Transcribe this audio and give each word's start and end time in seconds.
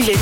Le 0.00 0.06
9-12 0.06 0.16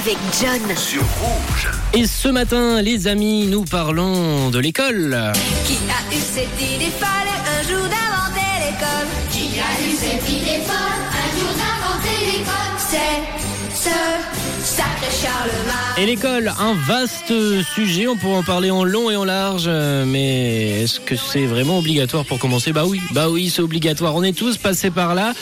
avec 0.00 0.18
John. 0.38 0.76
Sur 0.76 1.00
Rouge. 1.00 1.70
Et 1.94 2.06
ce 2.06 2.28
matin, 2.28 2.82
les 2.82 3.06
amis, 3.06 3.46
nous 3.46 3.64
parlons 3.64 4.50
de 4.50 4.58
l'école. 4.58 5.32
Qui 5.64 5.78
a 5.88 6.14
eu 6.14 6.20
cette 6.20 6.60
idée 6.60 6.92
folle 7.00 7.08
un 7.08 7.62
jour 7.66 7.84
d'inventer 7.84 8.50
l'école? 8.60 9.08
Qui 9.30 9.58
a 9.58 9.88
eu 9.88 9.96
cette 9.96 10.28
idée 10.28 10.60
folle 10.66 11.00
un 11.08 11.40
jour 11.40 11.48
d'inventer 11.56 12.26
l'école? 12.26 12.76
C'est 12.76 13.88
ce 13.88 14.76
sacré 14.76 15.06
Charlemagne. 15.22 15.96
Et 15.96 16.04
l'école, 16.04 16.52
un 16.60 16.74
vaste 16.74 17.32
sujet, 17.74 18.08
on 18.08 18.16
pourrait 18.16 18.36
en 18.36 18.42
parler 18.42 18.70
en 18.70 18.84
long 18.84 19.10
et 19.10 19.16
en 19.16 19.24
large, 19.24 19.64
euh, 19.68 20.04
mais 20.06 20.82
est-ce 20.82 21.00
que 21.00 21.16
c'est 21.16 21.46
vraiment 21.46 21.78
obligatoire 21.78 22.26
pour 22.26 22.38
commencer? 22.38 22.74
Bah 22.74 22.84
oui, 22.86 23.00
bah 23.12 23.30
oui, 23.30 23.48
c'est 23.48 23.62
obligatoire. 23.62 24.14
On 24.14 24.22
est 24.22 24.36
tous 24.36 24.58
passés 24.58 24.90
par 24.90 25.14
là. 25.14 25.32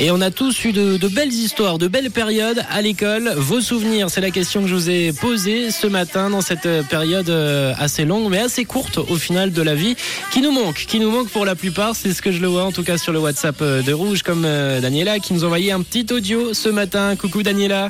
Et 0.00 0.12
on 0.12 0.20
a 0.20 0.30
tous 0.30 0.64
eu 0.64 0.70
de, 0.72 1.08
belles 1.08 1.32
histoires, 1.32 1.76
de 1.76 1.88
belles 1.88 2.12
périodes 2.12 2.64
à 2.70 2.80
l'école. 2.82 3.32
Vos 3.36 3.60
souvenirs, 3.60 4.10
c'est 4.10 4.20
la 4.20 4.30
question 4.30 4.62
que 4.62 4.68
je 4.68 4.74
vous 4.74 4.90
ai 4.90 5.12
posée 5.12 5.72
ce 5.72 5.88
matin 5.88 6.30
dans 6.30 6.40
cette 6.40 6.68
période 6.88 7.28
euh, 7.30 7.74
assez 7.76 8.04
longue, 8.04 8.30
mais 8.30 8.38
assez 8.38 8.64
courte 8.64 8.98
au 8.98 9.16
final 9.16 9.52
de 9.52 9.60
la 9.60 9.74
vie, 9.74 9.96
qui 10.30 10.40
nous 10.40 10.52
manque, 10.52 10.84
qui 10.86 11.00
nous 11.00 11.10
manque 11.10 11.28
pour 11.30 11.44
la 11.44 11.56
plupart. 11.56 11.96
C'est 11.96 12.12
ce 12.12 12.22
que 12.22 12.30
je 12.30 12.40
le 12.40 12.46
vois 12.46 12.62
en 12.62 12.70
tout 12.70 12.84
cas 12.84 12.96
sur 12.96 13.12
le 13.12 13.18
WhatsApp 13.18 13.56
euh, 13.60 13.82
de 13.82 13.92
Rouge, 13.92 14.22
comme 14.22 14.44
euh, 14.44 14.80
Daniela 14.80 15.18
qui 15.18 15.34
nous 15.34 15.42
a 15.42 15.46
envoyé 15.46 15.72
un 15.72 15.82
petit 15.82 16.06
audio 16.12 16.54
ce 16.54 16.68
matin. 16.68 17.16
Coucou 17.16 17.42
Daniela. 17.42 17.88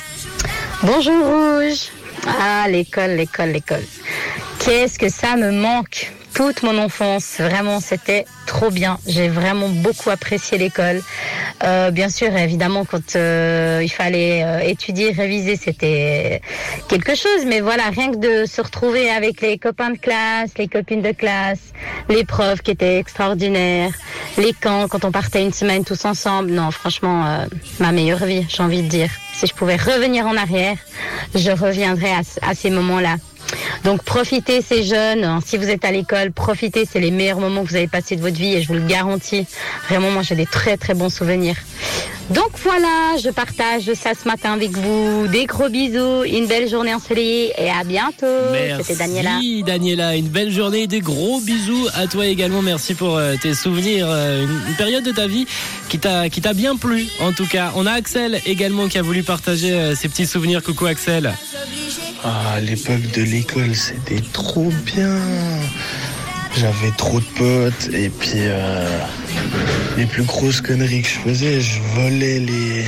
Bonjour 0.83 1.27
Rouge. 1.27 1.89
Ah, 2.27 2.67
l'école, 2.71 3.17
l'école, 3.17 3.51
l'école. 3.51 3.85
Qu'est-ce 4.61 4.99
que 4.99 5.11
ça 5.11 5.37
me 5.37 5.51
manque? 5.51 6.11
Toute 6.35 6.63
mon 6.63 6.79
enfance. 6.79 7.37
Vraiment, 7.39 7.81
c'était 7.81 8.25
trop 8.47 8.71
bien. 8.71 8.99
J'ai 9.07 9.29
vraiment 9.29 9.69
beaucoup 9.69 10.11
apprécié 10.11 10.59
l'école. 10.59 11.03
Euh, 11.65 11.91
bien 11.91 12.09
sûr, 12.09 12.35
évidemment, 12.37 12.85
quand 12.85 13.17
euh, 13.17 13.81
il 13.83 13.89
fallait 13.89 14.43
euh, 14.45 14.61
étudier, 14.61 15.11
réviser, 15.11 15.57
c'était 15.57 16.41
quelque 16.89 17.15
chose. 17.15 17.45
Mais 17.47 17.61
voilà, 17.61 17.85
rien 17.91 18.11
que 18.11 18.17
de 18.17 18.47
se 18.47 18.61
retrouver 18.61 19.11
avec 19.11 19.41
les 19.41 19.59
copains 19.59 19.91
de 19.91 19.99
classe, 19.99 20.51
les 20.57 20.69
copines 20.69 21.03
de 21.03 21.13
classe, 21.13 21.73
les 22.09 22.25
profs 22.25 22.63
qui 22.63 22.71
étaient 22.71 22.99
extraordinaires, 22.99 23.93
les 24.37 24.53
camps 24.53 24.89
quand 24.89 25.05
on 25.05 25.13
partait 25.13 25.43
une 25.43 25.53
semaine 25.53 25.85
tous 25.85 26.05
ensemble. 26.05 26.51
Non, 26.51 26.71
franchement, 26.71 27.47
ma 27.81 27.93
meilleure 27.93 28.25
vie, 28.25 28.47
j'ai 28.49 28.63
envie 28.63 28.83
de 28.83 28.89
dire. 28.89 29.11
Si 29.35 29.47
je 29.47 29.55
pouvais 29.55 29.77
revenir 29.77 30.27
en 30.27 30.37
arrière, 30.37 30.77
je 31.35 31.51
reviendrais 31.51 32.13
à 32.43 32.55
ces 32.55 32.71
moments-là. 32.71 33.17
Donc 33.85 34.03
profitez 34.03 34.63
ces 34.63 34.83
jeunes, 34.83 35.41
si 35.45 35.57
vous 35.57 35.69
êtes 35.69 35.85
à 35.85 35.93
l'école, 35.93 36.33
profitez, 36.33 36.87
c'est 36.91 37.01
les 37.01 37.11
meilleurs 37.11 37.41
moments 37.41 37.65
que 37.65 37.71
vous 37.71 37.77
avez 37.77 37.89
passés 37.89 38.17
de 38.17 38.21
votre 38.21 38.37
vie 38.37 38.55
et 38.55 38.63
je 38.63 38.69
vous 38.69 38.75
le 38.75 38.87
garantis. 38.87 39.47
Vraiment, 39.89 40.11
moi 40.11 40.23
j'ai 40.23 40.35
des 40.35 40.47
très 40.47 40.77
très 40.77 40.95
bons 40.95 41.11
souvenirs. 41.11 41.57
Donc 42.31 42.51
voilà, 42.63 43.17
je 43.23 43.31
partage 43.31 43.91
ça 43.95 44.11
ce 44.21 44.29
matin 44.29 44.53
avec 44.53 44.73
vous. 44.73 45.27
Des 45.29 45.47
gros 45.47 45.71
bisous, 45.71 46.25
une 46.25 46.47
belle 46.47 46.69
journée 46.69 46.93
ensoleillée 46.93 47.55
et 47.57 47.71
à 47.71 47.85
bientôt. 47.85 48.27
C'était 48.83 48.97
Daniela. 48.97 49.31
Merci 49.31 49.63
Daniela, 49.63 50.17
une 50.17 50.29
belle 50.29 50.51
journée, 50.51 50.87
des 50.87 51.01
gros 51.01 51.41
bisous 51.41 51.89
à 51.95 52.07
toi 52.07 52.27
également. 52.27 52.61
Merci 52.61 52.95
pour 52.95 53.17
euh, 53.17 53.37
tes 53.41 53.55
souvenirs, 53.55 54.07
euh, 54.11 54.45
une 54.69 54.77
période 54.77 55.05
de 55.05 55.13
ta 55.13 55.27
vie 55.27 55.47
qui 55.89 55.99
t'a 55.99 56.29
qui 56.29 56.43
t'a 56.43 56.53
bien 56.53 56.77
plu 56.77 57.07
en 57.21 57.33
tout 57.33 57.47
cas. 57.47 57.73
On 57.77 57.87
a 57.87 57.93
Axel 57.93 58.41
également 58.45 58.89
qui 58.89 58.99
a 58.99 59.03
voulu 59.03 59.23
partager 59.23 59.73
euh, 59.73 59.95
ses 59.95 60.09
petits 60.09 60.27
souvenirs. 60.27 60.63
Coucou 60.63 60.85
Axel. 60.85 61.33
Ah, 62.25 62.59
l'époque 62.61 63.11
de 63.15 63.23
l'école, 63.23 63.75
c'était 63.75 64.23
trop 64.33 64.73
bien. 64.85 65.17
J'avais 66.57 66.91
trop 66.97 67.21
de 67.21 67.25
potes 67.37 67.95
et 67.95 68.09
puis 68.09 68.31
euh, 68.37 68.99
les 69.97 70.07
plus 70.07 70.25
grosses 70.25 70.61
conneries 70.61 71.03
que 71.03 71.09
je 71.09 71.19
faisais, 71.21 71.61
je 71.61 71.81
volais 71.95 72.41
les. 72.41 72.85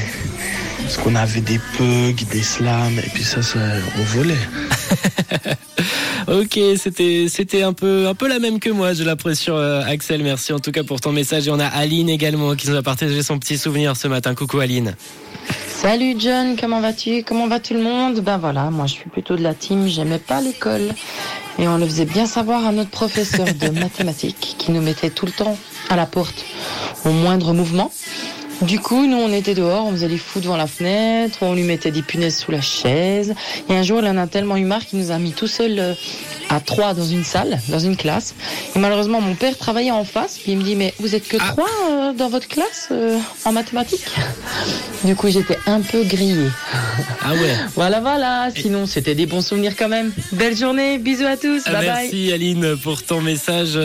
Parce 0.83 0.97
qu'on 0.97 1.15
avait 1.15 1.41
des 1.41 1.61
pugs, 1.77 2.25
des 2.33 2.43
slams 2.43 2.99
et 2.99 3.09
puis 3.15 3.23
ça, 3.23 3.43
ça 3.43 3.61
on 3.99 4.03
volait. 4.03 4.35
ok, 6.27 6.59
c'était 6.77 7.27
c'était 7.29 7.63
un 7.63 7.73
peu 7.73 8.09
un 8.09 8.15
peu 8.15 8.27
la 8.27 8.41
même 8.41 8.59
que 8.59 8.71
moi, 8.71 8.95
j'ai 8.95 9.05
l'impression. 9.05 9.57
Euh, 9.57 9.83
Axel, 9.87 10.25
merci 10.25 10.53
en 10.53 10.59
tout 10.59 10.73
cas 10.73 10.83
pour 10.83 11.01
ton 11.01 11.13
message. 11.13 11.47
Et 11.47 11.51
on 11.53 11.61
a 11.61 11.67
Aline 11.67 12.09
également 12.09 12.57
qui 12.57 12.69
nous 12.69 12.77
a 12.77 12.83
partagé 12.83 13.23
son 13.23 13.39
petit 13.39 13.59
souvenir 13.59 13.97
ce 13.97 14.09
matin. 14.09 14.35
Coucou 14.35 14.59
Aline. 14.59 14.97
Salut 15.81 16.15
John, 16.19 16.57
comment 16.61 16.83
vas-tu? 16.83 17.23
Comment 17.23 17.49
va 17.49 17.59
tout 17.59 17.73
le 17.73 17.81
monde? 17.81 18.21
Ben 18.21 18.37
voilà, 18.37 18.69
moi 18.69 18.85
je 18.85 18.93
suis 18.93 19.09
plutôt 19.09 19.35
de 19.35 19.43
la 19.43 19.55
team, 19.55 19.89
j'aimais 19.89 20.19
pas 20.19 20.43
l'école. 20.43 20.91
Et 21.59 21.67
on 21.69 21.79
le 21.79 21.87
faisait 21.87 22.05
bien 22.05 22.27
savoir 22.27 22.67
à 22.67 22.71
notre 22.71 22.91
professeur 22.91 23.47
de 23.47 23.69
mathématiques 23.81 24.57
qui 24.59 24.73
nous 24.73 24.83
mettait 24.83 25.09
tout 25.09 25.25
le 25.25 25.33
temps 25.33 25.57
à 25.89 25.97
la 25.97 26.05
porte 26.05 26.45
au 27.07 27.09
moindre 27.09 27.55
mouvement. 27.55 27.91
Du 28.63 28.79
coup, 28.79 29.07
nous, 29.07 29.17
on 29.17 29.33
était 29.33 29.55
dehors, 29.55 29.87
on 29.87 29.93
faisait 29.93 30.09
les 30.09 30.19
fous 30.19 30.41
devant 30.41 30.57
la 30.59 30.67
fenêtre, 30.67 31.39
on 31.41 31.55
lui 31.55 31.63
mettait 31.63 31.91
des 31.91 32.03
punaises 32.03 32.37
sous 32.37 32.51
la 32.53 32.61
chaise. 32.61 33.35
Et 33.71 33.75
un 33.75 33.83
jour, 33.83 34.01
il 34.03 34.07
en 34.07 34.19
a 34.19 34.27
tellement 34.27 34.57
eu 34.57 34.65
marre 34.65 34.85
qu'il 34.85 34.99
nous 34.99 35.11
a 35.11 35.19
mis 35.19 35.33
tout 35.33 35.47
seul 35.47 35.79
euh, 35.79 35.95
à 36.51 36.61
trois 36.61 36.93
dans 36.93 37.05
une 37.07 37.25
salle, 37.25 37.59
dans 37.69 37.79
une 37.79 37.97
classe. 37.97 38.35
Et 38.77 38.79
malheureusement, 38.79 39.23
mon 39.23 39.35
père 39.35 39.57
travaillait 39.57 39.91
en 39.93 40.05
face, 40.05 40.37
puis 40.39 40.53
il 40.53 40.59
me 40.59 40.63
dit, 40.63 40.77
mais 40.77 40.93
vous 40.99 41.15
êtes 41.15 41.27
que 41.27 41.39
Ah. 41.41 41.53
trois 41.53 41.69
euh, 41.91 42.13
dans 42.13 42.29
votre 42.29 42.49
classe 42.49 42.89
euh, 42.93 43.19
en 43.47 43.53
mathématiques? 43.53 44.05
Du 45.05 45.17
coup, 45.17 45.31
j'étais 45.31 45.59
un 45.67 45.81
peu 45.81 46.03
grillée. 46.05 46.51
Ah 47.23 47.33
ouais. 47.33 47.57
Voilà, 47.77 48.01
voilà. 48.01 48.49
Sinon, 48.55 48.85
c'était 48.85 49.15
des 49.15 49.25
bons 49.25 49.41
souvenirs 49.41 49.73
quand 49.79 49.89
même. 49.89 50.13
Belle 50.33 50.55
journée, 50.57 50.99
bisous 50.99 51.25
à 51.25 51.39
tous, 51.39 51.65
bye 51.65 51.75
bye. 51.77 51.85
Merci 51.87 52.31
Aline 52.33 52.77
pour 52.77 53.03
ton 53.03 53.23
message. 53.23 53.79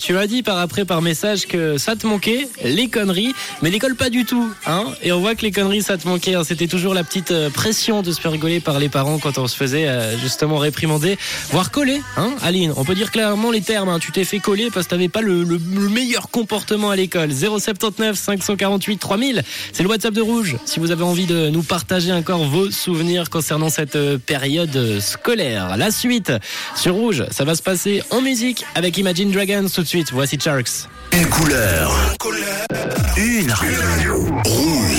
Tu 0.00 0.18
as 0.18 0.26
dit 0.26 0.42
par 0.42 0.58
après 0.58 0.84
par 0.84 1.02
message 1.02 1.46
que 1.46 1.78
ça 1.78 1.94
te 1.94 2.04
manquait, 2.06 2.48
les 2.64 2.88
conneries, 2.88 3.32
mais 3.62 3.70
l'école 3.70 3.94
pas 3.94 4.07
du 4.10 4.24
tout. 4.24 4.50
Hein 4.66 4.84
Et 5.02 5.12
on 5.12 5.20
voit 5.20 5.34
que 5.34 5.42
les 5.42 5.52
conneries 5.52 5.82
ça 5.82 5.96
te 5.98 6.06
manquait. 6.08 6.34
hein. 6.34 6.42
C'était 6.44 6.66
toujours 6.66 6.94
la 6.94 7.04
petite 7.04 7.30
euh, 7.30 7.50
pression 7.50 8.02
de 8.02 8.12
se 8.12 8.20
faire 8.20 8.32
rigoler 8.32 8.60
par 8.60 8.78
les 8.78 8.88
parents 8.88 9.18
quand 9.18 9.38
on 9.38 9.46
se 9.46 9.56
faisait 9.56 9.88
euh, 9.88 10.18
justement 10.18 10.58
réprimander, 10.58 11.18
voire 11.50 11.70
coller. 11.70 12.00
Hein 12.16 12.30
Aline, 12.42 12.72
on 12.76 12.84
peut 12.84 12.94
dire 12.94 13.10
clairement 13.10 13.50
les 13.50 13.60
termes. 13.62 13.88
hein. 13.88 13.98
Tu 14.00 14.12
t'es 14.12 14.24
fait 14.24 14.38
coller 14.38 14.70
parce 14.72 14.86
que 14.86 14.90
t'avais 14.90 15.08
pas 15.08 15.20
le, 15.20 15.42
le- 15.44 15.58
le 15.74 15.88
meilleur 15.88 16.30
comportement 16.30 16.90
à 16.90 16.96
l'école. 16.96 17.30
079 17.32 18.16
548 18.18 18.98
3000, 18.98 19.42
c'est 19.72 19.82
le 19.82 19.88
WhatsApp 19.88 20.14
de 20.14 20.20
Rouge. 20.20 20.56
Si 20.64 20.80
vous 20.80 20.90
avez 20.90 21.02
envie 21.04 21.26
de 21.26 21.48
nous 21.50 21.62
partager 21.62 22.12
encore 22.12 22.44
vos 22.44 22.70
souvenirs 22.70 23.30
concernant 23.30 23.70
cette 23.70 23.96
euh, 23.96 24.18
période 24.18 24.98
scolaire. 25.00 25.76
La 25.76 25.90
suite 25.90 26.32
sur 26.76 26.94
Rouge, 26.94 27.24
ça 27.30 27.44
va 27.44 27.54
se 27.54 27.62
passer 27.62 28.02
en 28.10 28.20
musique 28.20 28.64
avec 28.74 28.96
Imagine 28.98 29.30
Dragons 29.30 29.66
tout 29.72 29.82
de 29.82 29.86
suite. 29.88 30.08
Voici 30.12 30.38
Sharks. 30.42 30.88
Une 31.12 31.26
couleur. 31.26 32.16
Une 33.16 33.50
radio. 33.50 33.78
Rouge. 34.06 34.97